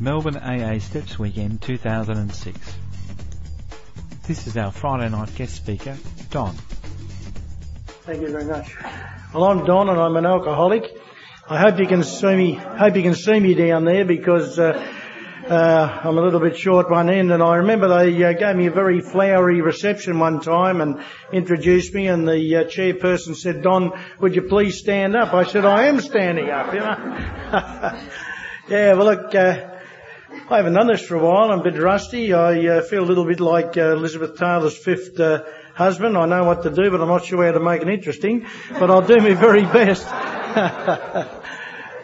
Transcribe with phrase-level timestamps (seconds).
[0.00, 2.56] Melbourne AA Steps Weekend 2006.
[4.28, 5.96] This is our Friday night guest speaker,
[6.30, 6.54] Don.
[8.04, 8.76] Thank you very much.
[9.34, 10.84] Well, I'm Don and I'm an alcoholic.
[11.48, 14.86] I hope you can see me, hope you can see me down there because, uh,
[15.48, 18.66] uh, I'm a little bit short one end and I remember they uh, gave me
[18.66, 23.92] a very flowery reception one time and introduced me and the uh, chairperson said, Don,
[24.20, 25.34] would you please stand up?
[25.34, 28.00] I said, I am standing up, you know.
[28.68, 29.77] yeah, well look, uh,
[30.50, 31.52] I haven't done this for a while.
[31.52, 32.32] I'm a bit rusty.
[32.32, 35.42] I uh, feel a little bit like uh, Elizabeth Taylor's fifth uh,
[35.74, 36.16] husband.
[36.16, 38.46] I know what to do, but I'm not sure how to make it interesting.
[38.70, 40.06] But I'll do my very best.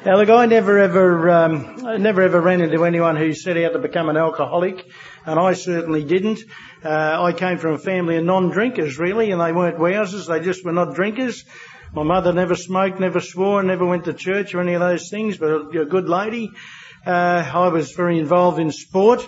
[0.05, 3.73] now, look, I never ever, um, I never ever ran into anyone who set out
[3.73, 4.85] to become an alcoholic,
[5.25, 6.41] and I certainly didn't.
[6.85, 10.29] Uh, I came from a family of non-drinkers, really, and they weren't wowsers.
[10.29, 11.47] They just were not drinkers.
[11.95, 15.39] My mother never smoked, never swore, never went to church or any of those things,
[15.39, 16.51] but a good lady.
[17.07, 19.27] Uh, I was very involved in sport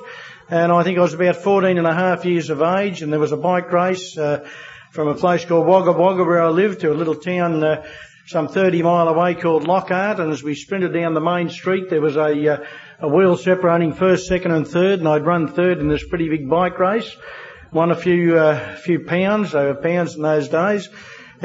[0.48, 3.20] and I think I was about 14 and a half years of age and there
[3.20, 4.48] was a bike race, uh,
[4.92, 7.86] from a place called Wagga Wagga where I lived to a little town, uh,
[8.28, 12.00] some 30 mile away called Lockhart and as we sprinted down the main street there
[12.00, 12.64] was a, uh,
[13.00, 16.48] a wheel separating first, second and third and I'd run third in this pretty big
[16.48, 17.14] bike race.
[17.72, 20.88] Won a few, uh, few pounds, they were pounds in those days.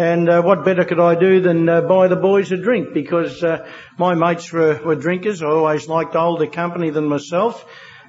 [0.02, 2.92] And uh, what better could I do than uh, buy the boys a drink?
[2.92, 5.44] Because uh, my mates were, were drinkers.
[5.44, 7.64] I always liked older company than myself.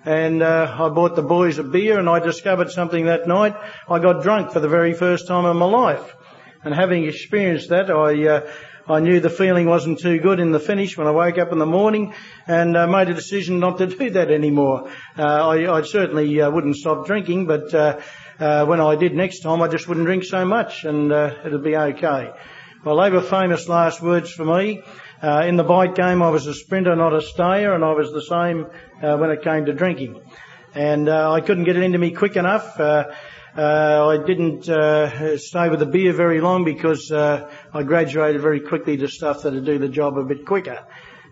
[0.06, 3.54] And uh, I bought the boys a beer, and I discovered something that night.
[3.90, 6.16] I got drunk for the very first time in my life.
[6.64, 8.50] And having experienced that, I uh,
[8.88, 11.58] I knew the feeling wasn't too good in the finish when I woke up in
[11.58, 12.14] the morning,
[12.46, 14.90] and uh, made a decision not to do that anymore.
[15.16, 18.00] I, I certainly wouldn't stop drinking, but uh,
[18.38, 21.76] when I did next time, I just wouldn't drink so much and uh, it'd be
[21.76, 22.32] okay.
[22.84, 24.82] Well, they were famous last words for me.
[25.22, 28.10] Uh, in the bike game, I was a sprinter, not a stayer, and I was
[28.10, 28.66] the same
[29.00, 30.20] uh, when it came to drinking.
[30.74, 32.80] And uh, I couldn't get it into me quick enough.
[32.80, 33.04] Uh,
[33.54, 34.64] I didn't
[35.38, 39.78] stay with the beer very long because I graduated very quickly to stuff that'd do
[39.78, 40.84] the job a bit quicker.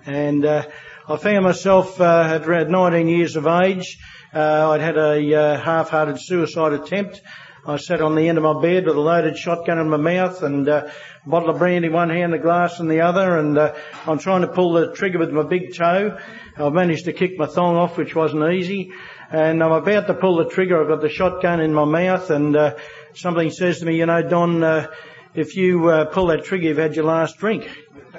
[0.07, 5.61] And I found myself at around 19 years of age uh, I'd had a uh,
[5.61, 7.21] half-hearted suicide attempt.
[7.67, 10.43] I sat on the end of my bed with a loaded shotgun in my mouth
[10.43, 10.89] and uh,
[11.25, 13.75] a bottle of brandy in one hand, a glass in the other, and uh,
[14.07, 16.17] I'm trying to pull the trigger with my big toe.
[16.57, 18.93] I've managed to kick my thong off, which wasn't easy,
[19.31, 20.81] and I'm about to pull the trigger.
[20.81, 22.77] I've got the shotgun in my mouth, and uh,
[23.15, 24.87] something says to me, "You know, Don, uh,
[25.35, 27.65] if you uh, pull that trigger, you've had your last drink."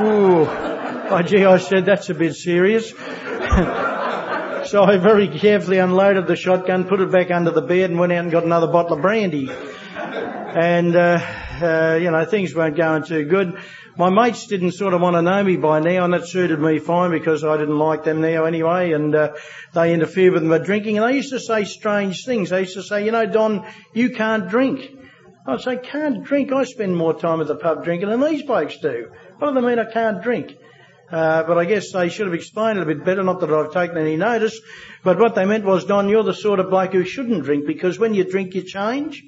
[0.00, 2.92] Ooh, oh gee, I said that's a bit serious.
[4.66, 8.12] So I very carefully unloaded the shotgun, put it back under the bed and went
[8.12, 9.48] out and got another bottle of brandy.
[9.48, 11.20] And, uh,
[11.62, 13.60] uh, you know, things weren't going too good.
[13.96, 16.80] My mates didn't sort of want to know me by now and that suited me
[16.80, 19.34] fine because I didn't like them now anyway and, uh,
[19.72, 22.50] they interfered with my drinking and they used to say strange things.
[22.50, 24.90] They used to say, you know, Don, you can't drink.
[25.46, 26.52] I'd say, can't drink?
[26.52, 29.12] I spend more time at the pub drinking than these blokes do.
[29.38, 30.56] What do they mean I can't drink?
[31.10, 33.72] Uh, but I guess they should have explained it a bit better, not that I've
[33.72, 34.60] taken any notice.
[35.04, 37.98] But what they meant was, Don, you're the sort of bloke who shouldn't drink because
[37.98, 39.24] when you drink you change.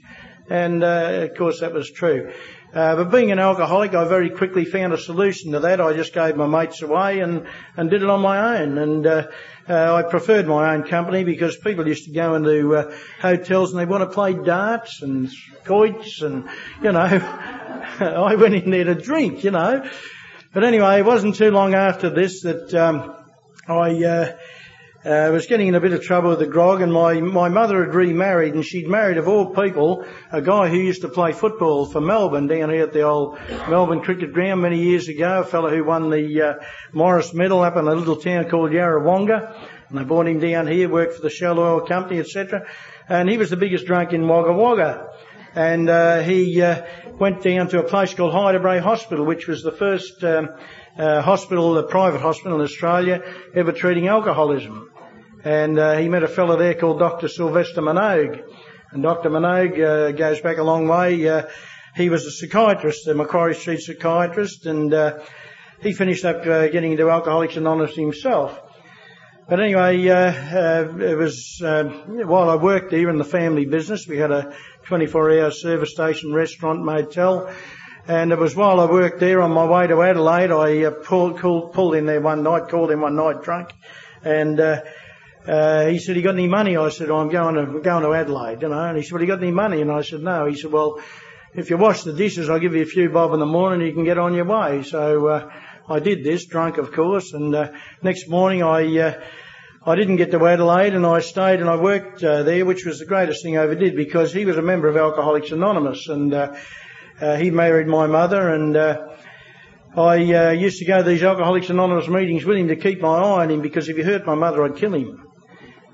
[0.51, 2.33] And uh, of course that was true.
[2.73, 5.81] Uh, but being an alcoholic, I very quickly found a solution to that.
[5.81, 7.47] I just gave my mates away and,
[7.77, 8.77] and did it on my own.
[8.77, 9.29] And uh,
[9.69, 13.81] uh, I preferred my own company because people used to go into uh, hotels and
[13.81, 15.31] they want to play darts and
[15.65, 16.49] quoits and,
[16.83, 17.01] you know,
[18.01, 19.89] I went in there to drink, you know.
[20.59, 23.15] But anyway, it wasn't too long after this that um,
[23.69, 24.37] I uh,
[25.05, 27.85] uh, was getting in a bit of trouble with the grog, and my my mother
[27.85, 31.87] had remarried, and she'd married of all people a guy who used to play football
[31.87, 33.39] for Melbourne down here at the old
[33.69, 35.43] Melbourne Cricket Ground many years ago.
[35.43, 36.55] A fellow who won the uh,
[36.93, 39.55] Morris Medal up in a little town called Yarrawonga,
[39.91, 42.67] and they brought him down here, worked for the Shell Oil Company, etc.
[43.09, 45.07] And he was the biggest drunk in Wagga Wagga
[45.59, 46.87] and uh, he uh,
[47.19, 50.51] went down to a place called Hyder Bray Hospital, which was the first um,
[50.97, 53.21] uh, hospital, a private hospital in Australia,
[53.57, 54.89] ever treating alcoholism.
[55.43, 57.27] And uh, he met a fellow there called Dr.
[57.27, 58.41] Sylvester Minogue.
[58.93, 59.31] And Dr.
[59.31, 61.29] Minogue uh, goes back a long way.
[61.29, 61.49] Uh,
[61.97, 64.95] he was a psychiatrist, a Macquarie Street psychiatrist, and
[65.81, 68.61] he finished up getting into Alcoholics Anonymous himself.
[69.49, 71.85] But anyway, uh, uh, it was uh,
[72.27, 74.07] while I worked there in the family business.
[74.07, 74.55] We had a
[74.89, 77.53] 24-hour service station, restaurant, motel,
[78.07, 80.51] and it was while I worked there on my way to Adelaide.
[80.51, 83.69] I uh, pulled, called, pulled in there one night, called him one night drunk,
[84.23, 84.81] and uh,
[85.47, 88.15] uh, he said, "You got any money?" I said, oh, "I'm going to going to
[88.15, 88.83] Adelaide," you know.
[88.83, 91.01] And he said, "Well, you got any money?" And I said, "No." He said, "Well."
[91.55, 93.85] If you wash the dishes, I'll give you a few bob in the morning.
[93.87, 94.83] You can get on your way.
[94.83, 95.51] So
[95.89, 99.17] I did this, drunk of course, and next morning I
[99.89, 102.99] I didn't get to Adelaide and I stayed and I worked uh, there, which was
[102.99, 106.35] the greatest thing I ever did because he was a member of Alcoholics Anonymous and
[106.35, 106.55] uh,
[107.23, 108.99] uh, he married my mother and uh,
[109.97, 113.17] I uh, used to go to these Alcoholics Anonymous meetings with him to keep my
[113.17, 115.27] eye on him because if he hurt my mother, I'd kill him.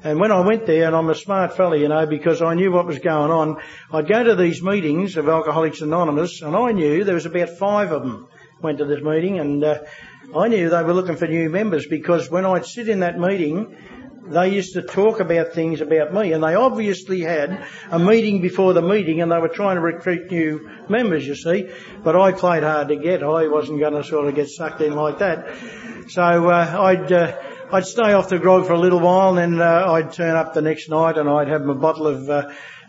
[0.03, 2.73] And when I went there, and I'm a smart fella, you know, because I knew
[2.73, 3.59] what was going on,
[3.93, 7.93] I'd go to these meetings of Alcoholics Anonymous, and I knew there was about five
[7.93, 8.27] of them
[8.61, 9.79] went to this meeting, and uh,
[10.37, 13.77] I knew they were looking for new members because when I'd sit in that meeting,
[14.27, 18.73] they used to talk about things about me, and they obviously had a meeting before
[18.73, 21.69] the meeting, and they were trying to recruit new members, you see.
[22.03, 23.23] But I played hard to get.
[23.23, 25.55] I wasn't going to sort of get sucked in like that.
[26.09, 27.37] So uh, I'd uh,
[27.71, 30.55] I'd stay off the grog for a little while, and then uh, I'd turn up
[30.55, 32.29] the next night, and I'd have my bottle of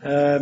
[0.05, 0.39] uh,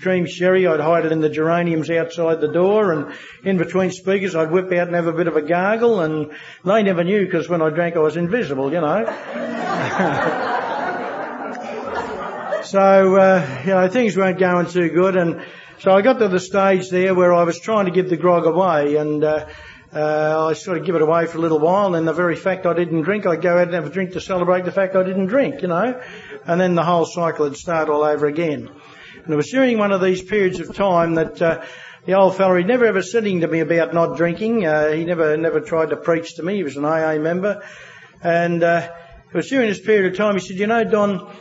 [0.00, 0.66] cream sherry.
[0.66, 3.12] I'd hide it in the geraniums outside the door, and
[3.42, 6.00] in between speakers, I'd whip out and have a bit of a gargle.
[6.00, 6.32] And
[6.64, 9.04] they never knew because when I drank, I was invisible, you know.
[12.62, 15.42] so uh, you know, things weren't going too good, and
[15.80, 18.46] so I got to the stage there where I was trying to give the grog
[18.46, 19.46] away, and uh,
[19.92, 22.64] uh, I sort of give it away for a little while, and the very fact
[22.64, 25.02] I didn't drink, I'd go out and have a drink to celebrate the fact I
[25.02, 26.00] didn't drink, you know,
[26.46, 28.70] and then the whole cycle would start all over again.
[29.24, 31.64] And it was during one of these periods of time that uh,
[32.06, 34.66] the old fellow, he'd never ever said anything to me about not drinking.
[34.66, 36.56] Uh, he never never tried to preach to me.
[36.56, 37.62] He was an AA member,
[38.22, 38.90] and uh,
[39.28, 40.34] it was during this period of time.
[40.34, 41.36] He said, "You know, Don."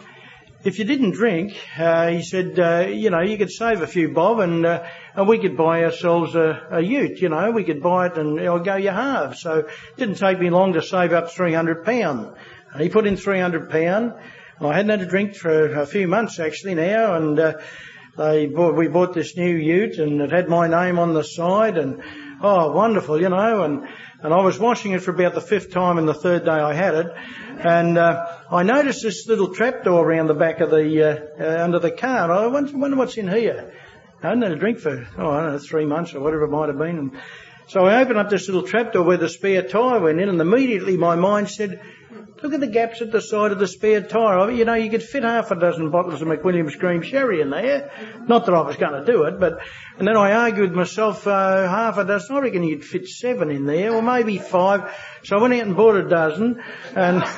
[0.61, 4.09] If you didn't drink, uh, he said, uh, you know, you could save a few
[4.09, 4.85] bob and uh,
[5.15, 8.37] and we could buy ourselves a, a ute, you know, we could buy it and
[8.37, 9.37] it'll go you half.
[9.37, 12.35] So it didn't take me long to save up £300.
[12.73, 14.13] And he put in £300 and
[14.61, 17.53] I hadn't had a drink for a few months actually now, and uh,
[18.17, 21.77] they bought, we bought this new ute, and it had my name on the side,
[21.77, 22.03] and
[22.41, 23.87] oh, wonderful, you know, and
[24.21, 26.73] and I was washing it for about the fifth time, and the third day I
[26.73, 27.07] had it,
[27.57, 31.63] and uh, I noticed this little trap door around the back of the uh, uh,
[31.63, 33.73] under the car, and I wonder, wonder what's in here.
[34.21, 36.49] I hadn't had a drink for oh I don't know three months or whatever it
[36.49, 37.21] might have been, and
[37.67, 40.41] so I opened up this little trap door where the spare tyre went in, and
[40.41, 41.79] immediately my mind said,
[42.41, 44.49] Look at the gaps at the side of the spare tyre.
[44.51, 47.91] You know, you could fit half a dozen bottles of McWilliam's cream sherry in there.
[48.27, 49.59] Not that I was going to do it, but,
[49.97, 53.51] and then I argued with myself, uh, half a dozen, I reckon you'd fit seven
[53.51, 54.95] in there, or maybe five.
[55.23, 56.63] So I went out and bought a dozen,
[56.95, 57.23] and,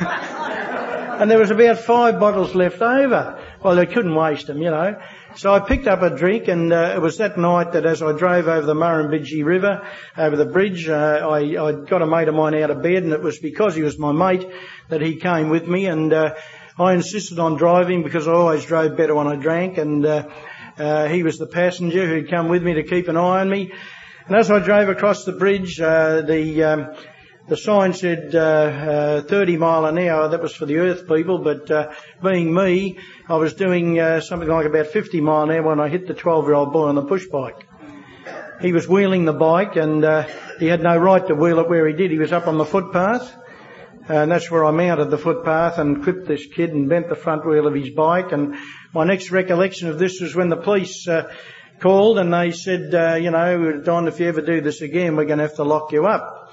[1.21, 3.39] and there was about five bottles left over.
[3.63, 4.99] Well, they couldn't waste them, you know.
[5.35, 8.11] So I picked up a drink, and uh, it was that night that as I
[8.11, 9.87] drove over the Murrumbidgee River,
[10.17, 13.13] over the bridge, uh, I, I got a mate of mine out of bed, and
[13.13, 14.45] it was because he was my mate
[14.91, 16.35] that he came with me, and uh,
[16.77, 20.27] I insisted on driving because I always drove better when I drank, and uh,
[20.77, 23.71] uh, he was the passenger who'd come with me to keep an eye on me.
[24.27, 26.95] And as I drove across the bridge, uh, the um,
[27.47, 30.27] the sign said uh, uh, 30 mile an hour.
[30.27, 34.47] That was for the Earth people, but uh, being me, I was doing uh, something
[34.47, 37.25] like about 50 mile an hour when I hit the 12-year-old boy on the push
[37.27, 37.65] bike.
[38.61, 40.27] He was wheeling the bike, and uh,
[40.59, 42.11] he had no right to wheel it where he did.
[42.11, 43.35] He was up on the footpath,
[44.11, 47.45] and that's where I mounted the footpath and clipped this kid and bent the front
[47.45, 48.33] wheel of his bike.
[48.33, 48.55] And
[48.93, 51.33] my next recollection of this was when the police uh,
[51.79, 52.91] called and they said,
[53.23, 55.93] you know, Don, if you ever do this again, we're going to have to lock
[55.93, 56.51] you up.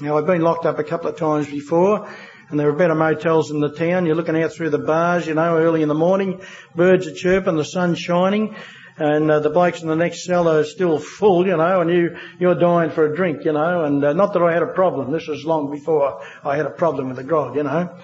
[0.00, 2.08] Now I've been locked up a couple of times before,
[2.48, 4.06] and there are better motels in the town.
[4.06, 6.40] You're looking out through the bars, you know, early in the morning,
[6.74, 8.56] birds are chirping, the sun's shining,
[8.96, 12.16] and uh, the blokes in the next cell are still full, you know, and you
[12.38, 13.84] you're dying for a drink, you know.
[13.84, 15.10] And uh, not that I had a problem.
[15.10, 17.98] This was long before I had a problem with the grog, you know.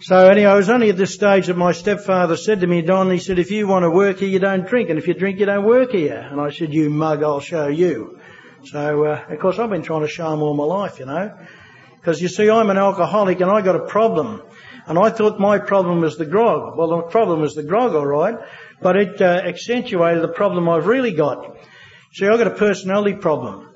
[0.00, 3.10] So anyway, I was only at this stage that my stepfather said to me, Don,
[3.10, 5.40] he said, if you want to work here, you don't drink, and if you drink,
[5.40, 6.28] you don't work here.
[6.30, 8.20] And I said, you mug, I'll show you.
[8.64, 11.34] So, uh, of course, I've been trying to show him all my life, you know.
[11.94, 14.42] Because you see, I'm an alcoholic and I got a problem.
[14.86, 16.76] And I thought my problem was the grog.
[16.76, 18.36] Well, the problem was the grog, alright.
[18.80, 21.56] But it uh, accentuated the problem I've really got.
[22.12, 23.74] See, I've got a personality problem.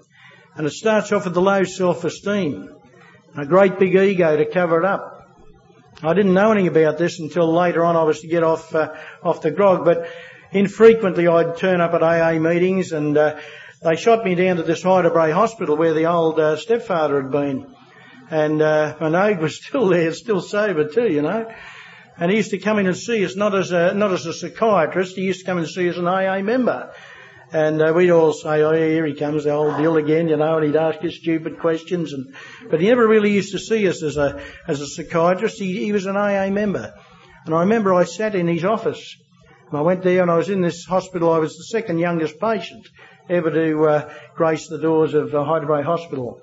[0.56, 2.74] And it starts off with the low self-esteem.
[3.36, 5.28] A great big ego to cover it up.
[6.02, 8.94] I didn't know anything about this until later on I was to get off, uh,
[9.22, 10.08] off the grog, but
[10.52, 13.38] infrequently I'd turn up at AA meetings and, uh,
[13.82, 17.30] they shot me down to this Hyder Bray hospital where the old uh, stepfather had
[17.30, 17.74] been.
[18.30, 21.50] And uh, Minogue was still there, still sober too, you know.
[22.20, 24.34] And he used to come in and see us, not as a, not as a
[24.34, 26.92] psychiatrist, he used to come and see us as an AA member.
[27.50, 30.58] And uh, we'd all say, oh, here he comes, the old Bill again, you know,
[30.58, 32.12] and he'd ask us stupid questions.
[32.12, 32.34] And,
[32.70, 35.58] but he never really used to see us as a, as a psychiatrist.
[35.58, 36.92] He, he was an AA member.
[37.46, 39.16] And I remember I sat in his office.
[39.70, 41.32] And I went there and I was in this hospital.
[41.32, 42.86] I was the second youngest patient
[43.30, 46.42] ever to uh, grace the doors of uh, Bray Hospital.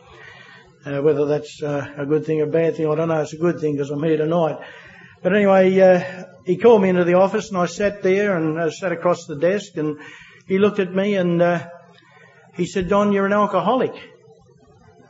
[0.86, 3.22] Uh, whether that's uh, a good thing or a bad thing, I don't know.
[3.22, 4.57] It's a good thing because I'm here tonight.
[5.21, 8.69] But anyway, uh, he called me into the office and I sat there and I
[8.69, 10.00] sat across the desk and
[10.47, 11.67] he looked at me and uh,
[12.55, 13.93] he said, Don, you're an alcoholic.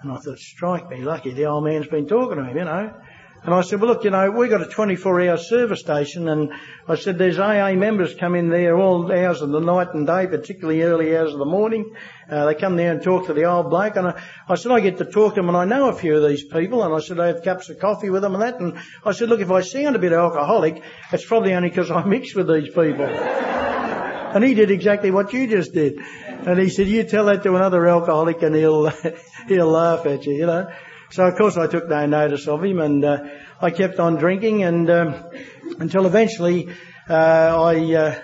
[0.01, 2.93] And I thought, strike me lucky, the old man's been talking to him, you know.
[3.43, 6.51] And I said, well look, you know, we've got a 24 hour service station and
[6.87, 10.27] I said, there's AA members come in there all hours of the night and day,
[10.27, 11.93] particularly early hours of the morning.
[12.29, 14.79] Uh, they come there and talk to the old bloke and I, I, said, I
[14.79, 16.99] get to talk to them and I know a few of these people and I
[16.99, 19.51] said, I have cups of coffee with them and that and I said, look, if
[19.51, 20.81] I sound a bit alcoholic,
[21.13, 23.05] it's probably only because I mix with these people.
[24.37, 25.99] and he did exactly what you just did.
[25.99, 28.89] And he said, you tell that to another alcoholic and he'll,
[29.47, 30.67] he'll laugh at you, you know.
[31.09, 33.23] So of course I took no notice of him and uh,
[33.61, 35.15] I kept on drinking and um,
[35.79, 36.69] until eventually
[37.09, 38.21] uh, I uh,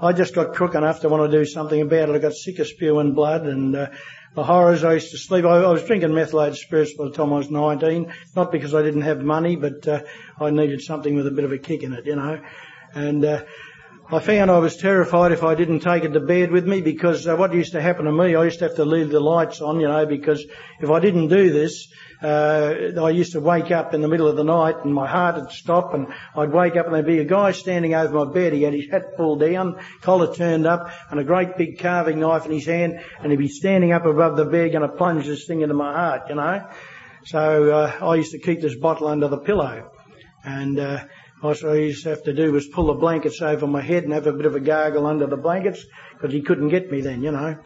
[0.00, 2.14] I just got crook enough to want to do something about it.
[2.14, 3.90] I got sick of spewing blood and uh,
[4.34, 4.84] the horrors.
[4.84, 5.44] I used to sleep.
[5.44, 8.82] I, I, was drinking methylated spirits by the time I was 19, not because I
[8.82, 10.02] didn't have money, but uh,
[10.40, 12.40] I needed something with a bit of a kick in it, you know.
[12.94, 13.44] And uh,
[14.10, 17.26] I found I was terrified if I didn't take it to bed with me because
[17.26, 19.60] uh, what used to happen to me, I used to have to leave the lights
[19.60, 20.44] on, you know, because
[20.80, 21.88] if I didn't do this,
[22.22, 25.36] uh, I used to wake up in the middle of the night and my heart
[25.36, 28.52] would stop and I'd wake up and there'd be a guy standing over my bed.
[28.52, 32.46] He had his hat pulled down, collar turned up and a great big carving knife
[32.46, 35.46] in his hand and he'd be standing up above the bed going to plunge this
[35.46, 36.66] thing into my heart, you know.
[37.24, 39.90] So uh, I used to keep this bottle under the pillow
[40.44, 41.04] and uh,
[41.44, 44.14] what I used to have to do was pull the blankets over my head and
[44.14, 45.84] have a bit of a gargle under the blankets
[46.14, 47.58] because he couldn't get me then, you know.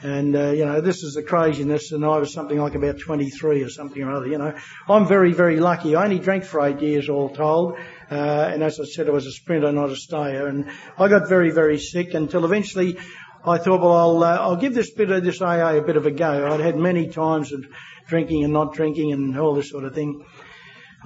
[0.00, 3.64] And, uh, you know, this is the craziness and I was something like about 23
[3.64, 4.54] or something or other, you know.
[4.88, 5.96] I'm very, very lucky.
[5.96, 7.76] I only drank for eight years all told.
[8.08, 10.46] Uh, and as I said, I was a sprinter, not a stayer.
[10.46, 12.96] And I got very, very sick until eventually
[13.44, 16.06] I thought, well, I'll, uh, I'll give this bit of this AA a bit of
[16.06, 16.46] a go.
[16.46, 17.66] I'd had many times of
[18.06, 20.24] drinking and not drinking and all this sort of thing.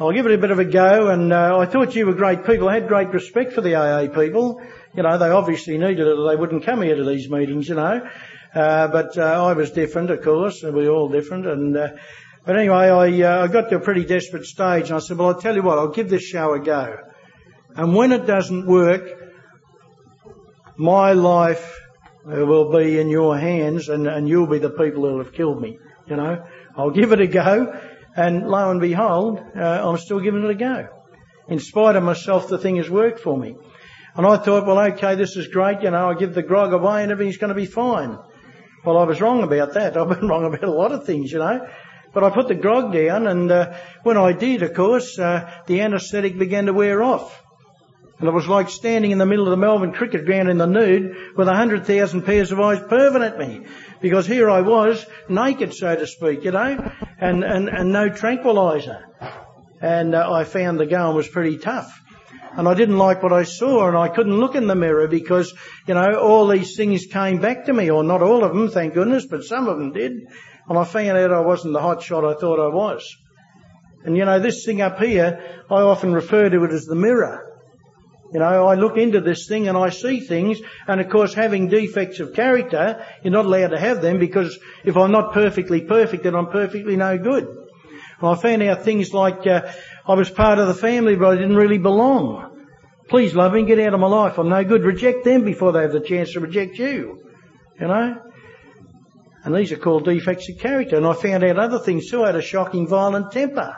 [0.01, 1.09] I'll give it a bit of a go.
[1.09, 2.71] And uh, I thought you were great people.
[2.71, 4.63] I had great respect for the AA people.
[4.95, 7.75] You know, they obviously needed it or they wouldn't come here to these meetings, you
[7.75, 8.09] know.
[8.55, 10.63] Uh, but uh, I was different, of course.
[10.63, 11.47] We're all different.
[11.47, 11.89] And uh,
[12.47, 15.29] but anyway, I, uh, I got to a pretty desperate stage, and I said, "Well,
[15.29, 15.79] I'll tell you what.
[15.79, 16.97] I'll give this show a go.
[17.77, 19.07] And when it doesn't work,
[20.79, 21.79] my life
[22.27, 25.61] uh, will be in your hands, and, and you'll be the people who'll have killed
[25.61, 25.79] me.
[26.07, 26.43] You know,
[26.75, 27.79] I'll give it a go."
[28.17, 30.89] And lo and behold, uh, I'm still giving it a go.
[31.49, 33.57] In spite of myself, the thing has worked for me.
[34.17, 35.83] And I thought, well, okay, this is great.
[35.83, 38.19] You know, I give the grog away and everything's going to be fine.
[38.85, 39.97] Well, I was wrong about that.
[39.99, 41.67] I've been wrong about a lot of things, you know.
[42.13, 45.81] But I put the grog down, and uh, when I did, of course, uh, the
[45.81, 47.41] anaesthetic began to wear off.
[48.19, 50.67] And it was like standing in the middle of the Melbourne cricket ground in the
[50.67, 53.65] nude with a hundred thousand pairs of eyes perving at me
[54.01, 59.07] because here I was, naked, so to speak, you know, and, and, and no tranquilizer.
[59.81, 62.01] And uh, I found the going was pretty tough.
[62.53, 65.55] And I didn't like what I saw and I couldn't look in the mirror because,
[65.87, 68.95] you know, all these things came back to me, or not all of them, thank
[68.95, 70.13] goodness, but some of them did.
[70.69, 73.09] And I found out I wasn't the hot shot I thought I was.
[74.05, 77.50] And you know, this thing up here, I often refer to it as the mirror.
[78.33, 81.69] You know, I look into this thing and I see things, and of course having
[81.69, 86.23] defects of character, you're not allowed to have them because if I'm not perfectly perfect,
[86.23, 87.49] then I'm perfectly no good.
[88.21, 89.73] Well, I found out things like uh,
[90.07, 92.67] I was part of the family, but I didn't really belong.
[93.09, 94.39] Please, love me, get out of my life.
[94.39, 94.85] I'm no good.
[94.85, 97.19] Reject them before they have the chance to reject you.
[97.81, 98.23] You know?
[99.43, 100.97] And these are called defects of character.
[100.97, 102.23] And I found out other things too.
[102.23, 103.75] I had a shocking violent temper.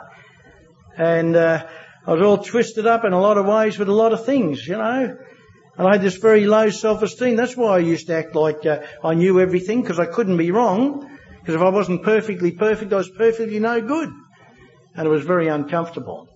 [0.97, 1.65] And, uh,
[2.05, 4.67] I was all twisted up in a lot of ways with a lot of things,
[4.67, 5.17] you know.
[5.77, 7.35] And I had this very low self-esteem.
[7.35, 10.51] That's why I used to act like uh, I knew everything because I couldn't be
[10.51, 11.09] wrong.
[11.39, 14.09] Because if I wasn't perfectly perfect, I was perfectly no good.
[14.95, 16.27] And it was very uncomfortable.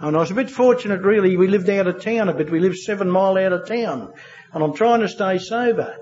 [0.00, 1.36] And I was a bit fortunate really.
[1.36, 2.50] We lived out of town a bit.
[2.50, 4.12] We lived seven mile out of town.
[4.52, 5.96] And I'm trying to stay sober.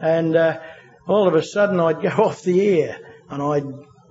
[0.00, 0.60] And uh,
[1.06, 2.98] all of a sudden I'd go off the air
[3.28, 3.64] and I'd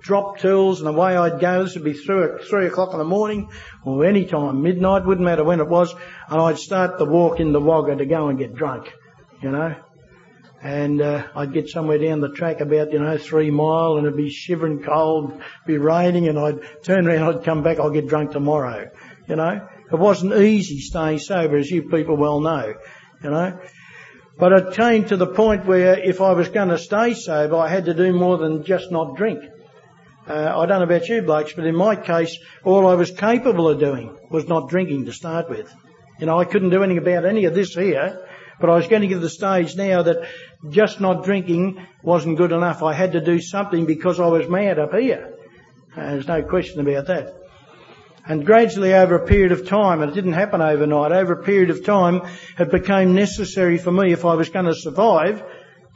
[0.06, 1.64] drop tools and away I'd go.
[1.64, 3.50] This would be three, three o'clock in the morning
[3.84, 5.92] or any time, midnight, wouldn't matter when it was.
[6.28, 8.92] And I'd start the walk in the Wagga to go and get drunk,
[9.42, 9.74] you know.
[10.62, 14.16] And uh, I'd get somewhere down the track about, you know, three mile and it'd
[14.16, 18.30] be shivering cold, be raining and I'd turn around, I'd come back, I'll get drunk
[18.30, 18.88] tomorrow,
[19.28, 19.68] you know.
[19.92, 22.74] It wasn't easy staying sober as you people well know,
[23.24, 23.58] you know.
[24.38, 27.68] But it came to the point where if I was going to stay sober, I
[27.68, 29.42] had to do more than just not drink.
[30.28, 33.68] Uh, I don't know about you blokes, but in my case, all I was capable
[33.68, 35.72] of doing was not drinking to start with.
[36.18, 38.26] You know, I couldn't do anything about any of this here,
[38.60, 40.28] but I was going to the stage now that
[40.70, 42.82] just not drinking wasn't good enough.
[42.82, 45.34] I had to do something because I was mad up here.
[45.96, 47.34] Uh, there's no question about that.
[48.28, 51.70] And gradually over a period of time, and it didn't happen overnight, over a period
[51.70, 52.22] of time,
[52.58, 55.44] it became necessary for me, if I was going to survive,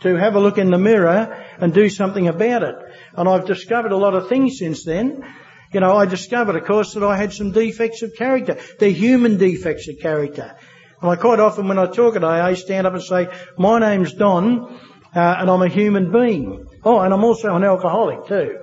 [0.00, 2.76] to have a look in the mirror and do something about it.
[3.14, 5.25] And I've discovered a lot of things since then.
[5.73, 8.59] You know, I discovered, of course, that I had some defects of character.
[8.78, 10.57] They're human defects of character.
[11.00, 14.12] And I quite often, when I talk at AA, stand up and say, my name's
[14.14, 14.80] Don,
[15.14, 16.66] uh, and I'm a human being.
[16.85, 18.59] Oh, and I'm also an alcoholic too.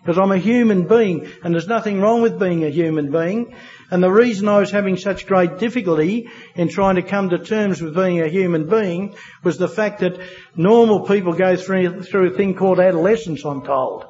[0.00, 3.54] Because I'm a human being, and there's nothing wrong with being a human being.
[3.94, 7.80] And the reason I was having such great difficulty in trying to come to terms
[7.80, 10.18] with being a human being was the fact that
[10.56, 14.06] normal people go through, through a thing called adolescence, I'm told.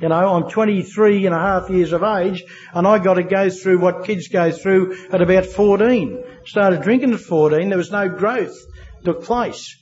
[0.00, 3.50] You know, I'm 23 and a half years of age and I got to go
[3.50, 6.24] through what kids go through at about 14.
[6.46, 7.68] Started drinking at 14.
[7.68, 8.56] There was no growth
[9.04, 9.76] took place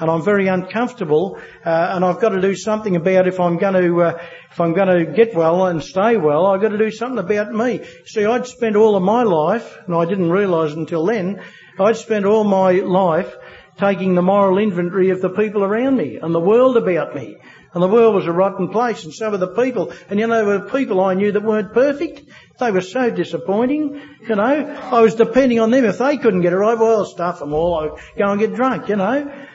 [0.00, 3.74] and I'm very uncomfortable, uh, and I've got to do something about if I'm going
[3.74, 6.90] to uh, if I'm going to get well and stay well, I've got to do
[6.90, 7.86] something about me.
[8.06, 11.42] See, I'd spent all of my life, and I didn't realise until then,
[11.78, 13.36] I'd spent all my life
[13.78, 17.36] taking the moral inventory of the people around me and the world about me.
[17.72, 19.92] And the world was a rotten place, and so were the people.
[20.08, 22.22] And you know, there were people I knew that weren't perfect.
[22.58, 24.00] They were so disappointing.
[24.28, 25.84] You know, I was depending on them.
[25.84, 27.78] If they couldn't get it right, well, I'll stuff them all.
[27.78, 29.46] I'll go and get drunk, you know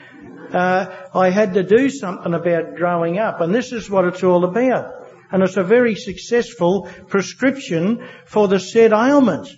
[0.54, 4.44] uh, I had to do something about growing up, and this is what it's all
[4.44, 4.92] about.
[5.30, 9.48] And it's a very successful prescription for the said ailment.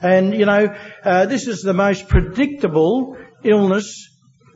[0.00, 4.08] And you know, uh, this is the most predictable illness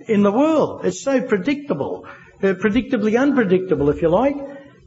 [0.07, 0.85] in the world.
[0.85, 2.07] It's so predictable,
[2.43, 4.37] uh, predictably unpredictable, if you like,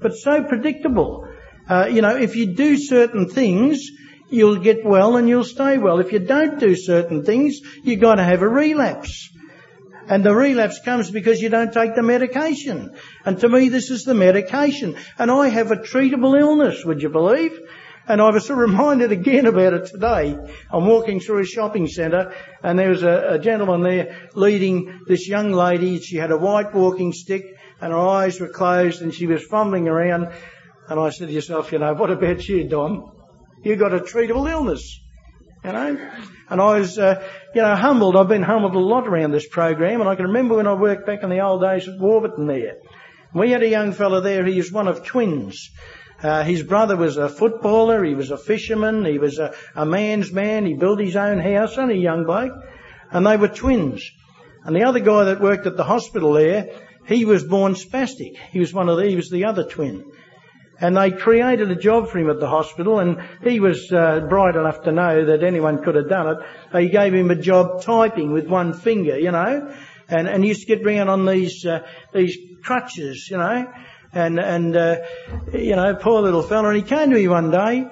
[0.02, 1.28] but so predictable.
[1.70, 3.90] Uh, you know, if you do certain things,
[4.30, 6.00] you'll get well and you'll stay well.
[6.00, 9.30] If you don't do certain things, you've got to have a relapse.
[10.12, 12.94] And the relapse comes because you don't take the medication.
[13.24, 14.98] And to me, this is the medication.
[15.18, 17.58] And I have a treatable illness, would you believe?
[18.10, 20.36] And I was reminded again about it today.
[20.70, 25.30] I'm walking through a shopping centre and there was a, a, gentleman there leading this
[25.30, 25.98] young lady.
[26.02, 27.46] She had a white walking stick
[27.80, 30.28] and her eyes were closed and she was fumbling around.
[30.90, 33.10] And I said to yourself, you know, what about you, Don?
[33.64, 35.00] You got a treatable illness.
[35.64, 36.12] You know?
[36.50, 38.18] And I was, uh, you know, humbled.
[38.18, 41.06] I've been humbled a lot around this program, and I can remember when I worked
[41.06, 42.78] back in the old days at Warburton there.
[43.34, 45.70] We had a young fellow there, he was one of twins.
[46.22, 50.32] Uh, his brother was a footballer, he was a fisherman, he was a, a man's
[50.32, 52.54] man, he built his own house, only a young bloke,
[53.12, 54.12] and they were twins.
[54.64, 56.68] And the other guy that worked at the hospital there,
[57.08, 58.36] he was born spastic.
[58.52, 60.04] He was one of the, he was the other twin
[60.82, 64.56] and they created a job for him at the hospital and he was uh, bright
[64.56, 66.38] enough to know that anyone could have done it.
[66.74, 69.74] They gave him a job typing with one finger, you know,
[70.10, 73.72] and, and he used to get round on these, uh, these crutches, you know,
[74.12, 74.98] and, and, uh,
[75.54, 76.70] you know, poor little fella.
[76.70, 77.86] And he came to me one day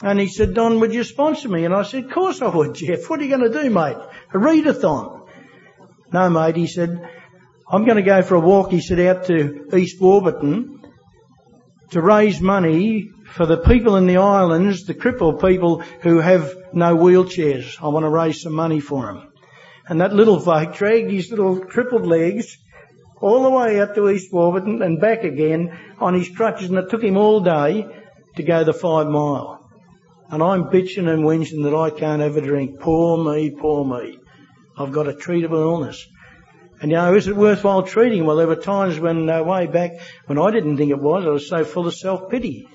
[0.00, 1.64] and he said, Don, would you sponsor me?
[1.64, 3.10] And I said, of course I would, Jeff.
[3.10, 3.96] What are you going to do, mate?
[4.32, 5.26] A readathon.
[6.12, 7.10] No, mate, he said,
[7.68, 10.73] I'm going to go for a walk, he said, out to East Warburton
[11.90, 16.96] to raise money for the people in the islands, the crippled people who have no
[16.96, 17.82] wheelchairs.
[17.82, 19.32] I want to raise some money for them.
[19.86, 22.56] And that little folk dragged his little crippled legs
[23.20, 26.90] all the way up to East Warburton and back again on his crutches and it
[26.90, 27.86] took him all day
[28.36, 29.60] to go the five mile.
[30.30, 32.80] And I'm bitching and whinging that I can't have a drink.
[32.80, 34.18] Poor me, poor me.
[34.76, 36.06] I've got a treatable illness.
[36.84, 38.26] And you know, is it worthwhile treating?
[38.26, 39.92] Well, there were times when, uh, way back,
[40.26, 42.68] when I didn't think it was, I was so full of self-pity.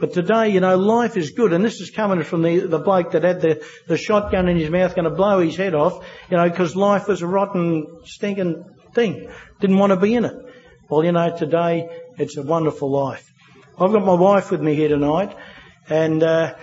[0.00, 3.10] But today, you know, life is good, and this is coming from the, the bloke
[3.10, 6.38] that had the, the shotgun in his mouth going to blow his head off, you
[6.38, 9.30] know, because life was a rotten, stinking thing.
[9.60, 10.36] Didn't want to be in it.
[10.88, 13.30] Well, you know, today, it's a wonderful life.
[13.78, 15.36] I've got my wife with me here tonight,
[15.90, 16.54] and, uh,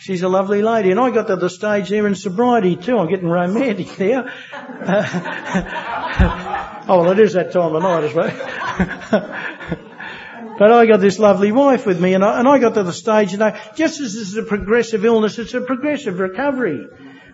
[0.00, 0.90] She's a lovely lady.
[0.92, 2.96] And I got to the stage there in sobriety too.
[2.96, 4.32] I'm getting romantic there.
[6.88, 8.30] oh, well, it is that time of night as well.
[10.58, 12.94] but I got this lovely wife with me and I, and I got to the
[12.94, 16.86] stage, you know, just as this is a progressive illness, it's a progressive recovery.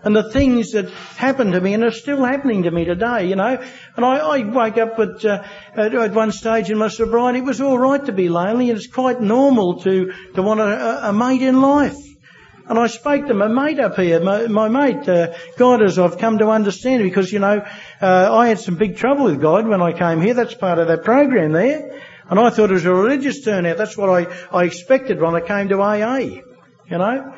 [0.02, 3.36] And the things that happened to me and are still happening to me today, you
[3.36, 3.62] know.
[3.96, 7.44] And I, I wake up at, uh, at, at, one stage in my sobriety, it
[7.44, 11.42] was alright to be lonely and it's quite normal to, to want a, a mate
[11.42, 11.94] in life.
[12.68, 16.18] And I spoke to my mate up here, my, my mate, uh, God, as I've
[16.18, 17.64] come to understand, because, you know,
[18.02, 20.34] uh, I had some big trouble with God when I came here.
[20.34, 22.02] That's part of that program there.
[22.28, 23.78] And I thought it was a religious turnout.
[23.78, 26.42] That's what I, I expected when I came to AA, you
[26.98, 27.34] know.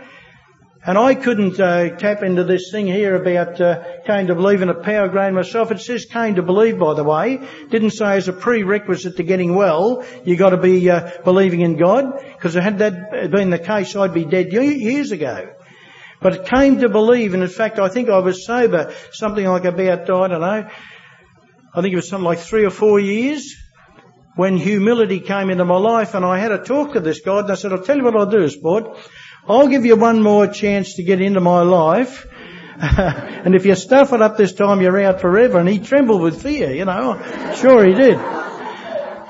[0.86, 4.68] And I couldn't uh, tap into this thing here about uh, came to believe in
[4.68, 5.72] a power grain myself.
[5.72, 7.40] It says came to believe, by the way.
[7.68, 11.76] Didn't say as a prerequisite to getting well, you got to be uh, believing in
[11.76, 12.22] God.
[12.32, 15.52] Because had that been the case, I'd be dead years ago.
[16.20, 19.64] But it came to believe, and in fact, I think I was sober something like
[19.64, 20.68] about, I don't know,
[21.74, 23.54] I think it was something like three or four years
[24.34, 27.52] when humility came into my life and I had a talk to this God and
[27.52, 28.96] I said, I'll tell you what I'll do, sport.
[29.46, 32.26] I'll give you one more chance to get into my life.
[32.80, 35.58] and if you stuff it up this time, you're out forever.
[35.58, 37.20] And he trembled with fear, you know.
[37.56, 38.18] Sure he did.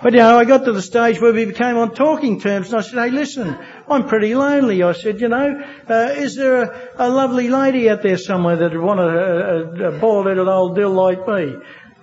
[0.00, 2.78] But you know, I got to the stage where we became on talking terms and
[2.78, 4.82] I said, hey listen, I'm pretty lonely.
[4.82, 8.72] I said, you know, uh, is there a, a, lovely lady out there somewhere that
[8.72, 11.56] would want a, a, a bald-headed old dill like me?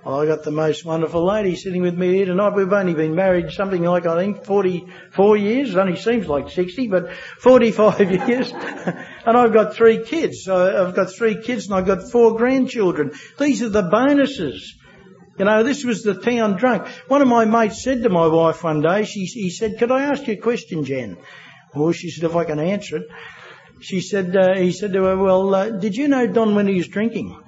[0.06, 2.54] I got the most wonderful lady sitting with me here tonight.
[2.54, 5.70] We've only been married something like, I think, 44 years.
[5.70, 8.52] It only seems like 60, but 45 years.
[8.52, 10.48] and I've got three kids.
[10.48, 13.14] I've got three kids and I've got four grandchildren.
[13.40, 14.76] These are the bonuses.
[15.40, 16.86] You know, this was the town drunk.
[17.08, 20.04] One of my mates said to my wife one day, she, he said, could I
[20.04, 21.16] ask you a question, Jen?
[21.74, 23.08] Well, she said, if I can answer it.
[23.80, 26.76] She said, uh, he said to her, well, uh, did you know Don when he
[26.76, 27.42] was drinking?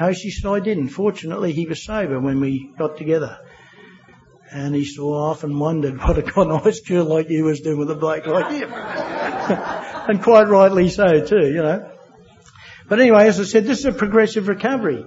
[0.00, 0.88] No, she said, I didn't.
[0.88, 3.38] Fortunately, he was sober when we got together.
[4.50, 7.90] And he well, I often wondered what a nice girl like you was doing with
[7.90, 8.72] a bloke like him.
[10.08, 11.90] and quite rightly so too, you know.
[12.88, 15.04] But anyway, as I said, this is a progressive recovery.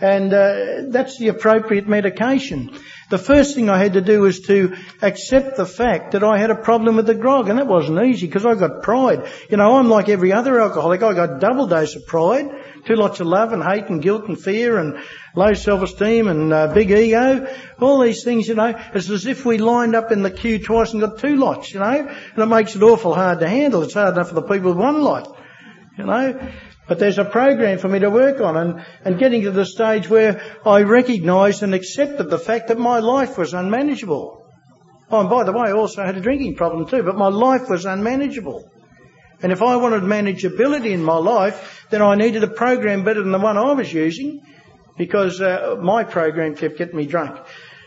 [0.00, 2.76] And uh, that's the appropriate medication.
[3.08, 6.50] The first thing I had to do was to accept the fact that I had
[6.50, 9.30] a problem with the grog, and that wasn't easy because I got pride.
[9.48, 11.02] You know, I'm like every other alcoholic.
[11.02, 12.50] I got double dose of pride
[12.84, 14.98] Too lots of love and hate and guilt and fear and
[15.36, 17.46] low self-esteem and uh, big ego.
[17.80, 20.92] All these things, you know, it's as if we lined up in the queue twice
[20.92, 23.82] and got two lots, you know, and it makes it awful hard to handle.
[23.82, 25.38] It's hard enough for the people with one lot,
[25.96, 26.52] you know.
[26.88, 30.08] But there's a program for me to work on and, and getting to the stage
[30.08, 34.44] where I recognised and accepted the fact that my life was unmanageable.
[35.08, 37.68] Oh, and by the way, I also had a drinking problem too, but my life
[37.68, 38.68] was unmanageable.
[39.42, 43.32] And if I wanted manageability in my life, then I needed a program better than
[43.32, 44.40] the one I was using
[44.96, 47.40] because uh, my program kept getting me drunk.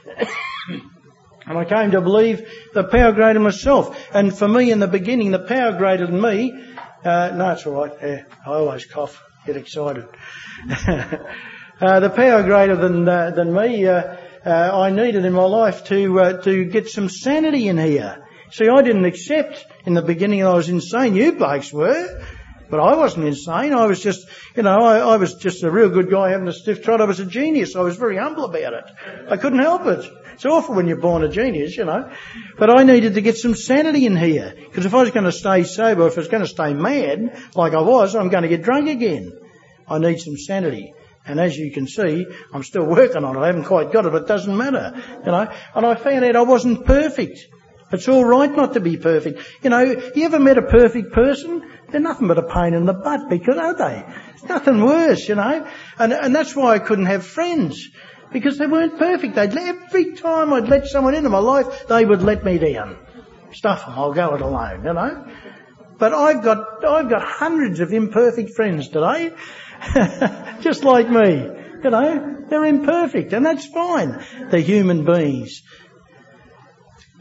[1.48, 3.98] and I came to believe the power greater than myself.
[4.14, 6.52] And for me in the beginning, the power greater than me,
[7.06, 7.94] uh, no, it's alright.
[8.02, 10.06] Yeah, I always cough, get excited.
[11.80, 15.86] uh, the power greater than, uh, than me, uh, uh, I needed in my life
[15.86, 18.25] to, to get some sanity in here.
[18.52, 21.16] See, I didn't accept in the beginning I was insane.
[21.16, 22.22] You blokes were.
[22.70, 23.74] But I wasn't insane.
[23.74, 26.54] I was just, you know, I, I, was just a real good guy having a
[26.54, 27.00] stiff trot.
[27.00, 27.76] I was a genius.
[27.76, 28.86] I was very humble about it.
[29.30, 30.12] I couldn't help it.
[30.34, 32.12] It's awful when you're born a genius, you know.
[32.58, 34.56] But I needed to get some sanity in here.
[34.58, 37.40] Because if I was going to stay sober, if I was going to stay mad,
[37.56, 39.32] like I was, I'm going to get drunk again.
[39.88, 40.94] I need some sanity.
[41.28, 43.40] And as you can see, I'm still working on it.
[43.40, 45.48] I haven't quite got it, but it doesn't matter, you know.
[45.74, 47.48] And I found out I wasn't perfect.
[47.96, 49.42] It's all right not to be perfect.
[49.64, 49.82] You know,
[50.16, 51.64] you ever met a perfect person?
[51.90, 54.06] They're nothing but a pain in the butt because, are they?
[54.34, 55.68] It's nothing worse, you know.
[55.98, 57.90] And, and that's why I couldn't have friends.
[58.32, 59.36] Because they weren't perfect.
[59.36, 62.98] They'd, every time I'd let someone into my life, they would let me down.
[63.54, 65.28] Stuff I'll go it alone, you know.
[65.98, 69.34] But I've got, I've got hundreds of imperfect friends today.
[70.62, 71.50] Just like me.
[71.84, 74.26] You know, they're imperfect and that's fine.
[74.50, 75.62] They're human beings.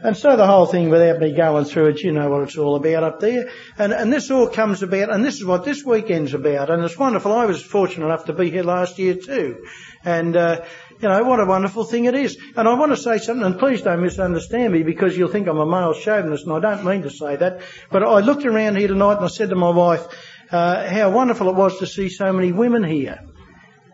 [0.03, 2.75] And so the whole thing, without me going through it, you know what it's all
[2.75, 3.49] about up there.
[3.77, 6.69] And, and this all comes about, and this is what this weekend's about.
[6.69, 7.31] And it's wonderful.
[7.31, 9.65] I was fortunate enough to be here last year too.
[10.03, 10.65] And, uh,
[11.01, 12.37] you know, what a wonderful thing it is.
[12.57, 15.57] And I want to say something, and please don't misunderstand me because you'll think I'm
[15.57, 17.61] a male chauvinist, and I don't mean to say that.
[17.89, 20.05] But I looked around here tonight and I said to my wife,
[20.51, 23.19] uh, how wonderful it was to see so many women here.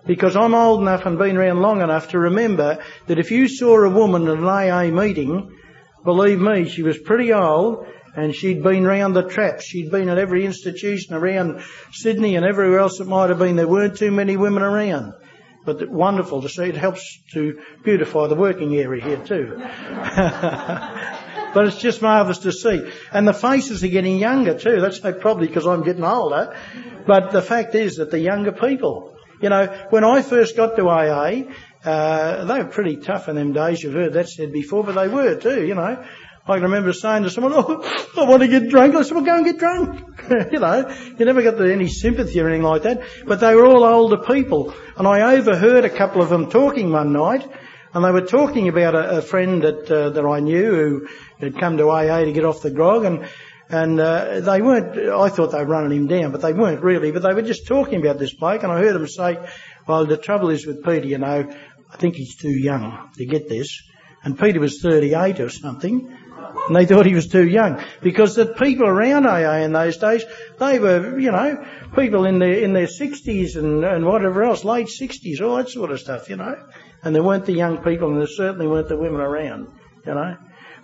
[0.05, 3.83] Because I'm old enough and been around long enough to remember that if you saw
[3.83, 5.57] a woman at an AA meeting,
[6.03, 7.85] Believe me, she was pretty old
[8.15, 9.63] and she'd been round the traps.
[9.63, 13.55] She'd been at every institution around Sydney and everywhere else it might have been.
[13.55, 15.13] There weren't too many women around.
[15.63, 16.63] But wonderful to see.
[16.63, 19.53] It helps to beautify the working area here too.
[21.53, 22.89] but it's just marvellous to see.
[23.11, 24.81] And the faces are getting younger too.
[24.81, 26.57] That's probably because I'm getting older.
[27.05, 30.87] But the fact is that the younger people, you know, when I first got to
[30.89, 31.43] AA,
[31.83, 33.81] uh, they were pretty tough in them days.
[33.81, 36.03] You've heard that said before, but they were too, you know.
[36.47, 37.81] I can remember saying to someone, oh,
[38.17, 38.95] I want to get drunk.
[38.95, 40.21] I said, well, go and get drunk.
[40.51, 43.03] you know, you never got any sympathy or anything like that.
[43.25, 44.73] But they were all older people.
[44.97, 47.47] And I overheard a couple of them talking one night.
[47.93, 51.07] And they were talking about a, a friend that, uh, that I knew who
[51.39, 53.05] had come to AA to get off the grog.
[53.05, 53.27] And,
[53.69, 57.11] And uh, they weren't, I thought they were running him down, but they weren't really.
[57.11, 59.37] But they were just talking about this bloke, and I heard them say,
[59.87, 61.49] well, the trouble is with Peter, you know,
[62.01, 63.81] think he's too young to get this.
[64.23, 66.17] And Peter was 38 or something.
[66.67, 67.81] And they thought he was too young.
[68.01, 70.23] Because the people around AA in those days,
[70.59, 74.87] they were, you know, people in their, in their 60s and, and whatever else, late
[74.87, 76.55] 60s, all that sort of stuff, you know.
[77.03, 79.67] And there weren't the young people and there certainly weren't the women around,
[80.05, 80.37] you know.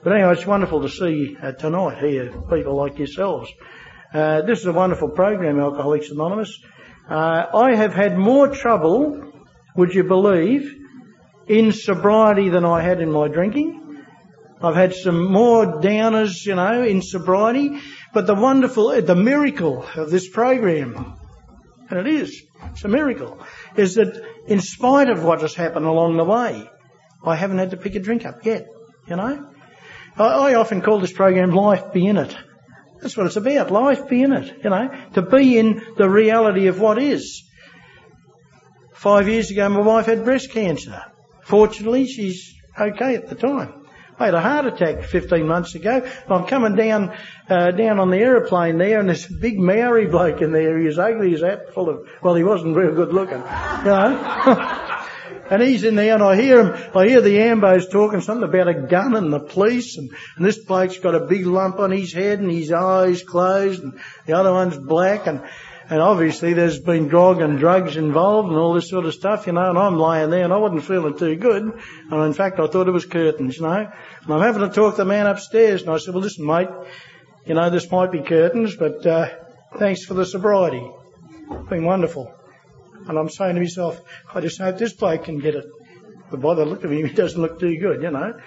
[0.03, 3.51] But anyway, it's wonderful to see uh, tonight here people like yourselves.
[4.13, 6.57] Uh, this is a wonderful program, Alcoholics Anonymous.
[7.09, 9.31] Uh, I have had more trouble,
[9.75, 10.73] would you believe,
[11.47, 14.03] in sobriety than I had in my drinking.
[14.61, 17.79] I've had some more downers, you know, in sobriety.
[18.13, 21.15] But the wonderful, the miracle of this program,
[21.89, 23.39] and it is, it's a miracle,
[23.75, 26.67] is that in spite of what has happened along the way,
[27.23, 28.67] I haven't had to pick a drink up yet,
[29.07, 29.49] you know.
[30.17, 32.35] I, I often call this program Life Be In It.
[33.01, 36.67] That's what it's about, life be in it, you know, to be in the reality
[36.67, 37.43] of what is.
[38.93, 41.03] Five years ago my wife had breast cancer.
[41.47, 43.85] Fortunately she's okay at the time.
[44.19, 46.09] I had a heart attack 15 months ago.
[46.27, 47.15] I'm coming down,
[47.49, 50.77] uh, down on the aeroplane there and a big Maori bloke in there.
[50.77, 54.83] He was ugly as that, full of, well he wasn't real good looking, you know.
[55.49, 58.67] And he's in there and I hear him, I hear the ambos talking something about
[58.67, 62.11] a gun and the police and, and this bloke's got a big lump on his
[62.11, 65.47] head and his eyes closed and the other one's black and,
[65.89, 69.53] and obviously there's been drug and drugs involved and all this sort of stuff, you
[69.53, 71.63] know, and I'm lying there and I wasn't feeling too good.
[72.11, 73.89] And in fact I thought it was curtains, you know.
[74.23, 76.69] And I'm having to talk to the man upstairs and I said, well listen mate,
[77.45, 79.29] you know, this might be curtains, but, uh,
[79.77, 80.85] thanks for the sobriety.
[81.51, 82.33] It's been wonderful.
[83.07, 84.01] And I'm saying to myself,
[84.33, 85.65] I just hope this bloke can get it.
[86.29, 88.37] But by the look of him, he doesn't look too good, you know.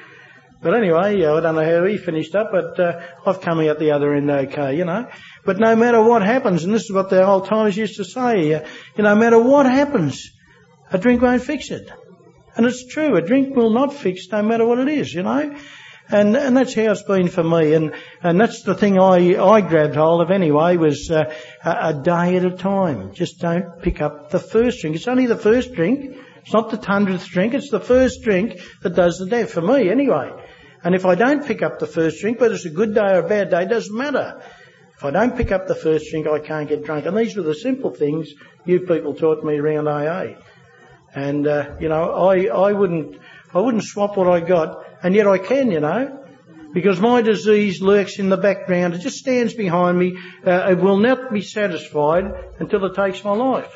[0.63, 3.93] But anyway, I don't know how he finished up, but uh, I've come out the
[3.93, 5.09] other end okay, you know.
[5.45, 8.53] But no matter what happens, and this is what the old timers used to say,
[8.53, 10.31] uh, you know, no matter what happens,
[10.93, 11.91] a drink won't fix it.
[12.57, 15.57] And it's true, a drink will not fix no matter what it is, you know.
[16.11, 17.73] And, and that's how it's been for me.
[17.73, 21.33] And, and that's the thing I, I grabbed hold of anyway was uh,
[21.65, 23.15] a, a day at a time.
[23.15, 24.97] Just don't pick up the first drink.
[24.97, 26.17] It's only the first drink.
[26.43, 27.55] It's not the hundredth drink.
[27.55, 30.33] It's the first drink that does the death for me anyway.
[30.83, 33.19] And if I don't pick up the first drink, whether it's a good day or
[33.21, 34.43] a bad day, doesn't matter.
[34.97, 37.07] If I don't pick up the first drink, I can't get drunk.
[37.07, 38.33] And these were the simple things
[38.65, 40.35] you people taught me around AA.
[41.15, 43.19] And, uh, you know, I, I wouldn't,
[43.55, 46.17] I wouldn't swap what I got and yet I can, you know.
[46.73, 48.95] Because my disease lurks in the background.
[48.95, 50.19] It just stands behind me.
[50.47, 52.25] Uh, it will not be satisfied
[52.61, 53.73] until it takes my life.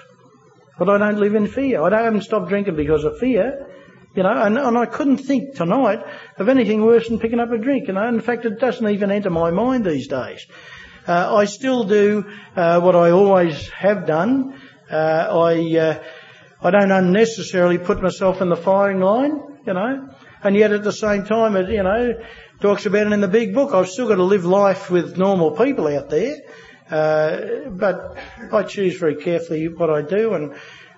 [0.79, 1.83] But I don't live in fear.
[1.83, 3.67] I don't, haven't stopped drinking because of fear.
[4.15, 6.01] You know, and, and I couldn't think tonight
[6.39, 7.89] of anything worse than picking up a drink.
[7.89, 10.47] You know, in fact, it doesn't even enter my mind these days.
[11.07, 12.25] Uh, I still do
[12.55, 14.61] uh, what I always have done.
[14.91, 16.03] Uh, I uh,
[16.63, 19.41] I don't unnecessarily put myself in the firing line.
[19.67, 22.15] You know, and yet at the same time, it, you know,
[22.61, 23.75] talks about it in the big book.
[23.75, 26.37] I've still got to live life with normal people out there.
[26.91, 28.17] Uh, but
[28.53, 30.55] I choose very carefully what I do and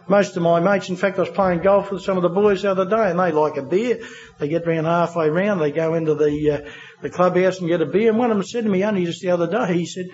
[0.09, 2.63] most of my mates, in fact I was playing golf with some of the boys
[2.63, 4.01] the other day and they like a beer.
[4.39, 6.71] They get round halfway round, they go into the, uh,
[7.03, 9.21] the clubhouse and get a beer and one of them said to me only just
[9.21, 10.07] the other day, he said,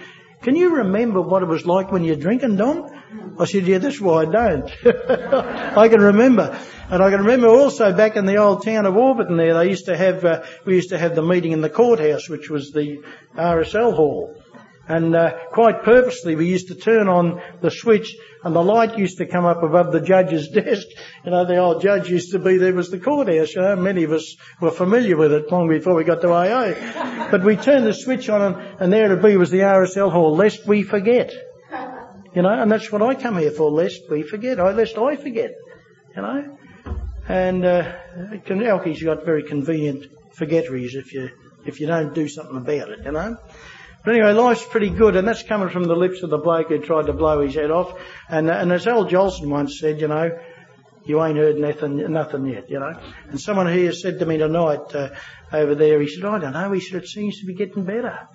[0.43, 3.37] can you remember what it was like when you're drinking, Don?
[3.39, 4.71] I said, yeah, that's why I don't.
[4.85, 6.59] I can remember.
[6.91, 9.87] And I can remember also back in the old town of Warburton there, they used
[9.87, 13.05] to have, uh, we used to have the meeting in the courthouse, which was the
[13.37, 14.42] RSL hall.
[14.89, 19.19] And uh, quite purposely, we used to turn on the switch, and the light used
[19.19, 20.87] to come up above the judge's desk.
[21.25, 23.55] You know, the old judge used to be there was the courthouse.
[23.55, 27.29] You know, many of us were familiar with it long before we got to AA.
[27.31, 30.35] But we turned the switch on, and, and there to be was the RSL hall,
[30.35, 31.33] lest we forget.
[32.35, 34.59] You know, and that's what I come here for, lest we forget.
[34.59, 35.53] I lest I forget.
[36.17, 36.59] You know,
[37.29, 37.93] and uh,
[38.49, 41.31] Alky's got very convenient forgetteries if you
[41.65, 43.05] if you don't do something about it.
[43.05, 43.37] You know.
[44.05, 46.79] But anyway, life's pretty good, and that's coming from the lips of the bloke who
[46.79, 47.95] tried to blow his head off.
[48.29, 50.31] And, and as Al Jolson once said, you know,
[51.05, 52.99] you ain't heard nothing, nothing yet, you know.
[53.29, 55.11] And someone here said to me tonight uh,
[55.53, 58.29] over there, he said, I don't know, he said, it seems to be getting better.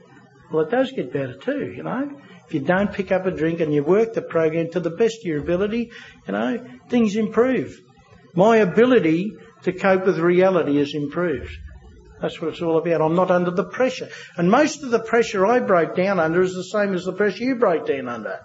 [0.51, 2.11] Well, it does get better too, you know.
[2.45, 5.17] If you don't pick up a drink and you work the program to the best
[5.17, 5.91] of your ability,
[6.27, 7.77] you know, things improve.
[8.33, 11.51] My ability to cope with reality has improved.
[12.21, 13.01] That's what it's all about.
[13.01, 14.09] I'm not under the pressure.
[14.37, 17.43] And most of the pressure I broke down under is the same as the pressure
[17.43, 18.39] you broke down under.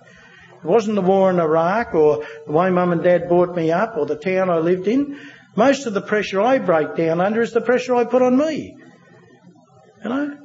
[0.63, 3.97] It wasn't the war in Iraq or the way mum and dad brought me up
[3.97, 5.19] or the town I lived in.
[5.57, 8.77] Most of the pressure I break down under is the pressure I put on me.
[10.05, 10.39] You know?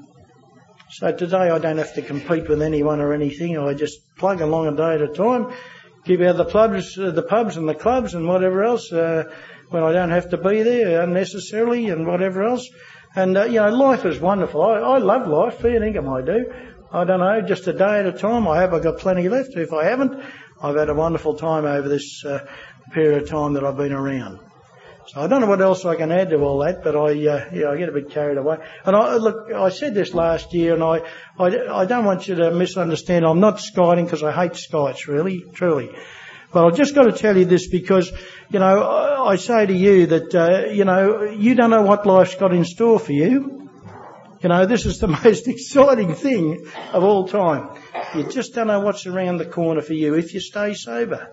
[0.90, 3.58] So today I don't have to compete with anyone or anything.
[3.58, 5.54] I just plug along a day at a time,
[6.06, 9.26] give out the pubs, uh, the pubs and the clubs and whatever else uh,
[9.70, 12.68] when I don't have to be there unnecessarily and whatever else.
[13.17, 14.62] And uh, you know, life is wonderful.
[14.62, 15.58] I, I love life.
[15.58, 16.53] Fair income, I do.
[16.91, 18.47] I don't know, just a day at a time.
[18.47, 19.56] I hope I've got plenty left.
[19.56, 20.23] If I haven't,
[20.62, 22.45] I've had a wonderful time over this uh,
[22.93, 24.39] period of time that I've been around.
[25.08, 27.49] So I don't know what else I can add to all that, but I, uh,
[27.51, 28.58] yeah, I get a bit carried away.
[28.86, 30.99] And I, look, I said this last year, and I,
[31.39, 33.25] I, I don't want you to misunderstand.
[33.25, 35.89] I'm not skiting because I hate skites, really, truly.
[36.53, 38.12] But I've just got to tell you this because,
[38.49, 42.36] you know, I, say to you that, uh, you know, you don't know what life's
[42.36, 43.69] got in store for you.
[44.41, 47.77] You know, this is the most exciting thing of all time.
[48.15, 51.29] You just don't know what's around the corner for you if you stay sober.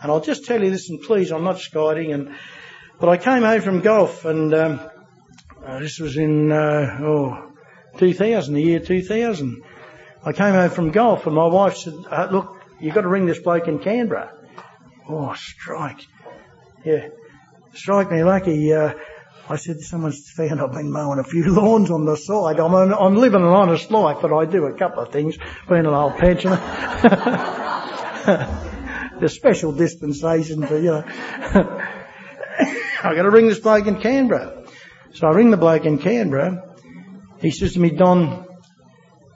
[0.00, 2.34] And I'll just tell you this, and please, I'm not skiting, and
[2.98, 4.80] but I came home from golf, and um,
[5.66, 7.52] uh, this was in uh, oh
[7.98, 9.62] 2000, the year 2000.
[10.24, 13.26] I came home from golf, and my wife said, uh, "Look, you've got to ring
[13.26, 14.35] this bloke in Canberra."
[15.08, 16.04] Oh, strike!
[16.84, 17.08] Yeah,
[17.74, 18.72] strike me lucky.
[18.72, 18.94] Uh,
[19.48, 22.58] I said, to someone's found I've been mowing a few lawns on the side.
[22.58, 25.38] I'm, an, I'm living an honest life, but I do a couple of things,
[25.68, 26.56] being an old pensioner.
[29.20, 31.04] the special dispensation for, you know.
[33.02, 34.64] I got to ring this bloke in Canberra.
[35.12, 36.74] So I ring the bloke in Canberra.
[37.40, 38.46] He says to me, Don,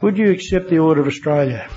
[0.02, 1.70] would you accept the Order of Australia?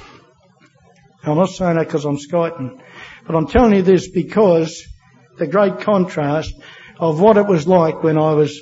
[1.24, 2.82] I'm not saying that because I'm skiting,
[3.26, 4.86] but I'm telling you this because
[5.38, 6.54] the great contrast
[7.00, 8.62] of what it was like when I was,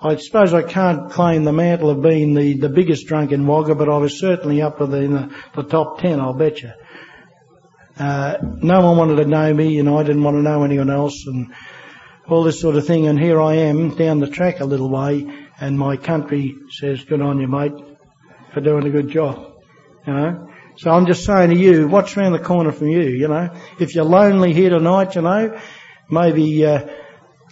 [0.00, 3.74] I suppose I can't claim the mantle of being the, the biggest drunk in Wagga,
[3.74, 6.72] but I was certainly up within the, the top ten, I'll bet you.
[7.98, 11.26] Uh, no one wanted to know me and I didn't want to know anyone else
[11.26, 11.52] and
[12.26, 13.06] all this sort of thing.
[13.06, 15.26] And here I am down the track a little way
[15.60, 17.74] and my country says, good on you mate
[18.54, 19.52] for doing a good job.
[20.06, 20.49] You know?
[20.80, 23.50] So I'm just saying to you, what's round the corner from you, you know?
[23.78, 25.60] If you're lonely here tonight, you know,
[26.08, 26.88] maybe, uh,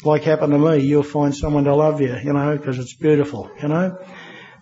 [0.03, 3.51] like happened to me, you'll find someone to love you, you know, because it's beautiful,
[3.61, 3.99] you know.